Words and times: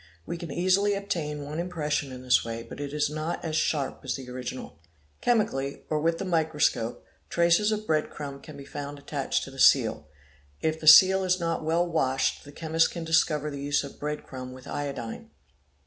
We 0.25 0.35
can 0.35 0.49
easily 0.51 0.95
obtain 0.95 1.43
one 1.45 1.59
impression 1.59 2.11
in 2.11 2.23
this 2.23 2.43
way, 2.43 2.63
but 2.63 2.79
it 2.81 2.91
is 2.91 3.07
not 3.07 3.45
as 3.45 3.55
sharp 3.55 3.99
as 4.03 4.15
the 4.15 4.27
original._ 4.31 4.79
Chemically 5.21 5.83
or 5.91 6.01
with 6.01 6.17
the 6.17 6.25
microscope 6.25 7.05
traces 7.29 7.71
of 7.71 7.85
bread 7.85 8.09
crumb 8.09 8.41
can 8.41 8.57
be 8.57 8.65
found 8.65 8.97
attached 8.97 9.43
to 9.43 9.51
the 9.51 9.59
seal. 9.59 10.07
If 10.59 10.79
the 10.79 10.87
seal 10.87 11.23
is 11.23 11.39
not 11.39 11.63
well 11.63 11.85
washed 11.85 12.45
the 12.45 12.51
chemist 12.51 12.89
can 12.89 13.03
discover 13.03 13.51
the 13.51 13.61
use 13.61 13.83
of 13.83 13.99
bread 13.99 14.23
crumb 14.23 14.53
with 14.53 14.67
iodine. 14.67 15.29